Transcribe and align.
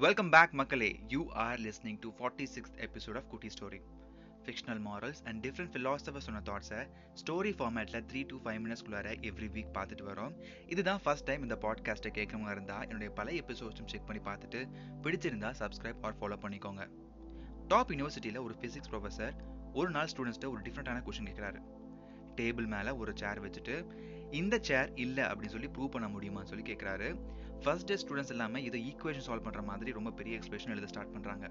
Welcome 0.00 0.30
back 0.30 0.52
மக்களே. 0.52 1.00
You 1.08 1.26
are 1.28 1.58
listening 1.60 1.96
to 2.00 2.10
forty 2.10 2.46
sixth 2.54 2.86
episode 2.86 3.16
of 3.16 3.28
குட்டி 3.28 3.48
story 3.48 3.80
fictional 4.44 4.80
morals 4.84 5.20
and 5.24 5.46
different 5.46 5.74
philosophers 5.74 6.28
சொன்ன 6.28 6.40
தாட்ஸை 6.44 6.88
story 7.14 7.50
ஃபார்மேட்டில் 7.58 8.04
three 8.12 8.26
to 8.26 8.36
five 8.36 8.60
மினிட்ஸ்குள்ளார 8.64 9.12
every 9.20 9.48
week 9.56 9.66
பார்த்துட்டு 9.74 10.06
வரோம். 10.06 10.32
இதுதான் 10.66 11.00
ஃபர்ஸ்ட் 11.02 11.24
டைம் 11.24 11.42
இந்த 11.42 11.58
பாட்காஸ்ட்டை 11.60 12.10
கேட்குறவங்க 12.14 12.50
இருந்தால் 12.50 12.82
என்னுடைய 12.82 13.12
பழைய 13.12 13.42
எபிசோட்ஸும் 13.46 13.86
செக் 13.86 14.06
பண்ணி 14.06 14.22
பார்த்துட்டு 14.22 14.68
பிடிச்சிருந்தா 15.02 15.52
சப்ஸ்கிரைப் 15.58 16.02
ஆர் 16.02 16.18
ஃபாலோ 16.20 16.42
பண்ணிக்கோங்க. 16.44 16.90
டாப் 17.68 17.90
யூனிவர்சிட்டியில் 17.90 18.42
ஒரு 18.42 18.56
ஃபிசிக்ஸ் 18.60 18.90
ப்ரொஃபஸர் 18.90 19.32
ஒரு 19.72 19.90
நாள் 19.90 20.08
ஸ்டூடெண்ட்ஸ்ட்டு 20.16 20.48
ஒரு 20.48 20.60
டிஃப்ரெண்ட்டான 20.60 21.02
கொஷின் 21.02 21.28
கேட்குறாரு. 21.30 21.60
டேபிள் 22.36 22.66
மேலே 22.66 22.90
ஒரு 22.90 23.12
சேர் 23.14 23.42
வச்சுட்டு 23.42 23.74
இந்த 24.30 24.58
சேர் 24.62 24.94
இல்லை 24.94 25.24
அப்படின்னு 25.24 25.46
சொல்லி 25.46 25.66
ப்ரூவ் 25.66 25.86
பண்ண 25.86 26.08
முடியுமான்னு 26.08 26.44
சொல்லி 26.44 26.72
கேட்குறாரு. 26.72 27.08
ஃபர்ஸ்ட் 27.64 27.88
டே 27.88 27.96
ஸ்டூடெண்ட்ஸ் 28.02 28.32
எல்லாமே 28.34 28.58
இதை 28.68 28.78
ஈக்குவேஷன் 28.90 29.24
சால்வ் 29.26 29.44
பண்ணுற 29.46 29.62
மாதிரி 29.70 29.90
ரொம்ப 29.96 30.10
பெரிய 30.18 30.34
எக்ஸ்பிரஷன் 30.38 30.72
எழுத 30.74 30.86
ஸ்டார்ட் 30.92 31.12
பண்ணுறாங்க 31.14 31.46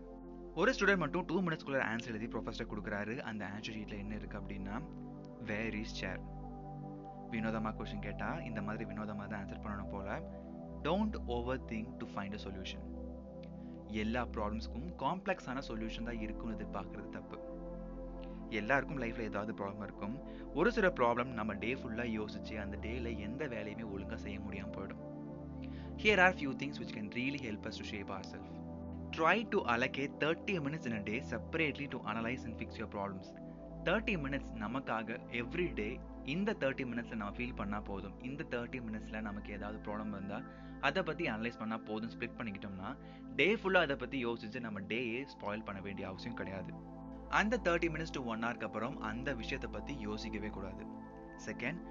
ஒரு 0.61 0.71
ஸ்டூடெண்ட் 0.75 1.01
மட்டும் 1.03 1.25
டூ 1.29 1.35
மினிட்ஸ்க்குள்ள 1.45 1.79
ஆன்சர் 1.89 2.11
எழுதி 2.13 2.27
ப்ரொஃபஸர் 2.33 2.69
கொடுக்குறாரு. 2.71 3.15
அந்த 3.29 3.41
ஆன்சர் 3.55 3.75
ஷீட்டில் 3.77 4.01
என்ன 4.03 4.13
இருக்குது 4.19 4.39
அப்படின்னா 4.41 4.75
வேர் 5.49 5.75
இஸ் 5.81 5.95
சேர் 5.99 6.21
வினோதமாக 7.33 7.73
கொஷின் 7.79 8.05
கேட்டால் 8.07 8.39
இந்த 8.49 8.61
மாதிரி 8.67 8.85
வினோதமாக 8.91 9.27
தான் 9.31 9.41
ஆன்சர் 9.43 9.61
பண்ணணும் 9.65 9.91
போல 9.95 10.07
don't 10.87 11.17
over 11.35 11.61
think 11.71 11.91
to 12.01 12.07
find 12.13 12.37
a 12.37 12.41
solution 12.45 12.85
எல்லா 14.03 14.23
ப்ராப்ளம்ஸ்க்கும் 14.35 14.89
காம்ப்ளெக்ஸான 15.03 15.63
சொல்யூஷன் 15.69 16.09
தான் 16.09 16.19
இருக்கும்னு 16.25 16.55
எதிர்பார்க்கறது 16.57 17.09
தப்பு. 17.17 17.37
எல்லாருக்கும் 18.59 18.99
லைஃப்ல 19.03 19.23
ஏதாவது 19.29 19.51
ப்ராப்ளம் 19.61 19.85
இருக்கும். 19.87 20.15
ஒரு 20.59 20.69
சில 20.75 20.87
ப்ராப்ளம் 20.99 21.31
நம்ம 21.39 21.55
டே 21.63 21.71
ஃபுல்லாக 21.79 22.09
யோசிச்சு 22.19 22.55
அந்த 22.63 22.75
டேல 22.85 23.11
எந்த 23.27 23.43
வேலையுமே 23.55 23.85
ஒழுங்காக 23.93 24.19
செய்ய 24.25 24.37
முடியாமல் 24.45 24.75
போயிடும். 24.77 25.03
Here 26.01 26.21
are 26.25 26.35
few 26.35 26.51
things 26.59 26.79
which 26.81 26.93
can 26.97 27.09
really 27.19 27.39
help 27.45 27.65
us 27.69 27.77
to 27.77 27.85
shape 27.91 28.11
ourself 28.31 28.51
try 29.15 29.37
to 29.53 29.59
allocate 29.73 30.13
thirty 30.23 30.53
minutes 30.65 30.87
in 30.89 30.97
a 30.99 31.03
day 31.09 31.15
separately 31.31 31.87
to 31.87 31.99
analyse 32.11 32.43
and 32.45 32.57
fix 32.59 32.77
your 32.79 32.91
problems 32.95 33.29
thirty 33.87 34.15
minutes 34.23 34.53
நமக்காக 34.63 35.17
எவ்ரி 35.41 35.73
டே 35.73 35.89
இந்த 36.33 36.55
thirty 36.59 36.85
மினிட்ஸில் 36.91 37.19
நம்ம 37.21 37.35
feel 37.37 37.57
பண்ணால் 37.59 37.83
போதும். 37.83 38.15
இந்த 38.21 38.45
thirty 38.49 38.79
மினிட்ஸில் 38.87 39.21
நமக்கு 39.21 39.53
ஏதாவது 39.53 39.77
ப்ராப்ளம் 39.85 40.11
இருந்தால் 40.11 40.45
அதை 40.79 41.03
பற்றி 41.03 41.25
அனலைஸ் 41.25 41.59
பண்ணால் 41.59 41.85
போதும் 41.85 42.11
ஸ்ப்ளிட் 42.15 42.37
பண்ணிக்கிட்டோம்னா 42.39 42.89
டே 43.35 43.47
ஃபுல்லாக 43.55 43.87
அதை 43.87 43.95
பற்றி 43.95 44.25
யோசிச்சு 44.25 44.59
நம்ம 44.59 44.79
டேயே 44.91 45.25
ஸ்பாயில் 45.33 45.65
பண்ண 45.65 45.81
வேண்டிய 45.81 46.07
அவசியம் 46.07 46.35
கிடையாது. 46.35 46.73
அந்த 47.29 47.59
தேர்ட்டி 47.63 47.89
மினிட்ஸ் 47.95 48.15
டு 48.17 48.25
ஒன் 48.25 48.43
ஹவருக்கு 48.43 48.67
அப்புறம் 48.69 49.01
அந்த 49.01 49.33
விஷயத்தை 49.33 49.69
பற்றி 49.71 49.95
யோசிக்கவே 49.99 50.47
கூடாது. 50.47 50.85
செகண்ட் 51.47 51.81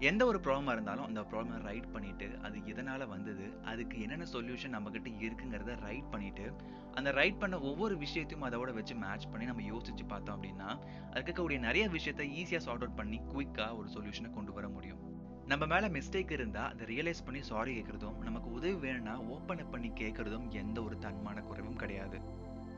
எந்த 0.00 0.26
ஒரு 0.26 0.38
ப்ராப்ளமாக 0.38 0.72
இருந்தாலும் 0.72 1.04
அந்த 1.04 1.20
ப்ராப்ளமை 1.20 1.62
ரைட் 1.62 1.92
பண்ணிட்டு 1.92 2.38
அது 2.42 2.66
எதனால் 2.66 3.06
வந்தது 3.06 3.58
அதுக்கு 3.64 4.00
என்னென்ன 4.00 4.24
சொல்யூஷன் 4.32 4.74
நம்மக்கிட்ட 4.74 5.10
இருக்குங்கிறத 5.20 5.80
ரைட் 5.80 6.10
பண்ணிட்டு 6.10 6.52
அந்த 6.94 7.10
ரைட் 7.10 7.38
பண்ண 7.38 7.60
ஒவ்வொரு 7.60 7.96
விஷயத்தையும் 7.96 8.48
அதோட 8.48 8.72
வச்சு 8.74 8.94
மேட்ச் 8.94 9.26
பண்ணி 9.30 9.46
நம்ம 9.46 9.62
யோசிச்சு 9.62 10.04
பார்த்தோம் 10.08 10.42
அப்படின்னா 10.42 10.78
அதுக்கு 11.10 11.48
இருக்கக்கூடிய 11.48 11.58
நிறைய 11.58 11.88
விஷயத்த 11.88 12.26
ஈஸியாக 12.40 12.56
சார்ட் 12.56 12.82
அவுட் 12.82 12.94
பண்ணி 12.94 13.20
குயிக்காக 13.34 13.76
ஒரு 13.76 13.88
சொல்யூஷனை 13.88 14.30
கொண்டு 14.30 14.52
வர 14.52 14.68
முடியும். 14.68 14.98
நம்ம 15.46 15.66
மேலே 15.66 15.86
மிஸ்டேக் 15.86 16.30
இருந்தால் 16.30 16.70
அதை 16.70 16.86
ரியலைஸ் 16.86 17.24
பண்ணி 17.24 17.42
சாரி 17.42 17.80
கேட்குறதும் 17.80 18.18
நமக்கு 18.18 18.50
உதவி 18.50 18.74
வேணும்னா 18.74 19.20
ஓப்பன் 19.20 19.58
அப் 19.58 19.70
பண்ணி 19.70 19.88
கேட்குறதும் 19.88 20.48
எந்த 20.50 20.82
ஒரு 20.82 20.96
தன்மான 20.96 21.42
குறைவும் 21.42 21.76
கிடையாது. 21.76 22.20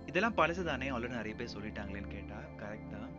இதெல்லாம் 0.06 0.36
பழசு 0.36 0.64
தானே 0.64 0.90
ஆல்ரெடி 0.90 1.08
நிறைய 1.08 1.36
பேர் 1.36 1.54
சொல்லிட்டாங்களேன்னு 1.58 2.08
கேட்டால் 2.08 2.48
கரெக்ட் 2.56 2.90
தான். 2.90 3.10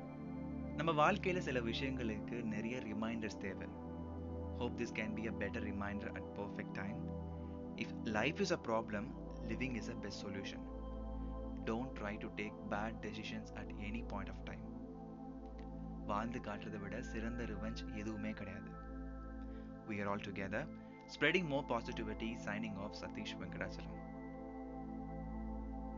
நம்ம 0.75 0.91
வாழ்க்கையில் 0.91 1.41
சில 1.41 1.59
விஷயங்களுக்கு 1.59 2.43
நிறைய 2.43 2.77
ரிமைண்டர்ஸ் 2.77 3.37
தேவை. 3.37 3.67
hope 4.60 4.76
this 4.80 4.94
can 4.98 5.14
be 5.18 5.24
a 5.26 5.34
better 5.42 5.66
reminder 5.70 6.12
at 6.12 6.28
perfect 6.38 6.76
time 6.80 7.00
if 7.78 7.94
life 8.18 8.40
is 8.40 8.52
a 8.52 8.60
problem 8.68 9.08
living 9.48 9.76
is 9.76 9.90
a 9.90 9.96
best 9.96 10.22
solution 10.26 10.64
don't 11.64 11.92
try 12.00 12.14
to 12.16 12.30
take 12.36 12.58
bad 12.72 12.98
decisions 13.06 13.52
at 13.54 13.72
any 13.88 14.02
point 14.12 14.32
of 14.34 14.44
time 14.44 14.64
வாழ்ந்து 16.06 16.40
காட்டுறதை 16.40 16.80
விட 16.80 16.96
சிறந்த 17.12 17.44
revenge 17.44 17.84
எதுவுமே 17.94 18.32
கிடையாது 18.32 18.70
we 19.88 19.96
are 20.00 20.08
all 20.08 20.18
together 20.20 20.60
spreading 21.06 21.46
more 21.48 21.64
positivity 21.64 22.28
signing 22.38 22.76
off 22.76 22.92
satish 23.00 23.32
venkatachalam 23.40 23.90